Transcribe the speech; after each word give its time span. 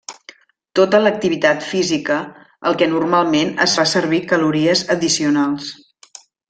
Tota 0.79 1.01
l'activitat 1.03 1.67
física 1.73 2.17
al 2.71 2.79
que 2.81 2.89
normalment 2.97 3.55
es 3.69 3.79
fa 3.81 3.89
servir 3.95 4.25
calories 4.35 4.87
addicionals. 4.97 5.75